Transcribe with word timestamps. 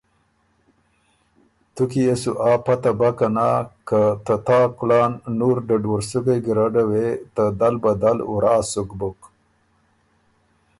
تُو 1.73 1.83
کی 1.89 2.01
يې 2.07 2.15
سو 2.21 2.31
آ 2.49 2.51
پته 2.65 2.91
بَۀ 2.99 3.09
که 3.87 4.01
ته 4.25 4.35
تا 4.45 4.59
کُلان 4.77 5.11
نُور 5.37 5.57
ډدوُرسُکئ 5.67 6.39
ګیرډه 6.45 6.83
وې 6.89 7.07
ته 7.35 7.43
دل 7.59 7.75
بدل 7.85 8.17
ورا 8.31 8.55
سُک 8.71 8.89
بُک۔ 8.99 9.19